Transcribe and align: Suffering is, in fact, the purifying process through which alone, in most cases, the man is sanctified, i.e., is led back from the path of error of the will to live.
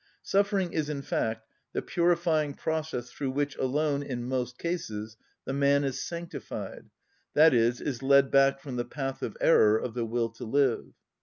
Suffering 0.23 0.73
is, 0.73 0.89
in 0.89 1.03
fact, 1.03 1.45
the 1.73 1.81
purifying 1.83 2.55
process 2.55 3.11
through 3.11 3.29
which 3.29 3.55
alone, 3.57 4.01
in 4.01 4.27
most 4.27 4.57
cases, 4.57 5.15
the 5.45 5.53
man 5.53 5.83
is 5.83 6.01
sanctified, 6.01 6.89
i.e., 7.35 7.51
is 7.55 8.01
led 8.01 8.31
back 8.31 8.59
from 8.59 8.77
the 8.77 8.83
path 8.85 9.21
of 9.21 9.37
error 9.39 9.77
of 9.77 9.93
the 9.93 10.05
will 10.07 10.29
to 10.29 10.43
live. 10.43 10.85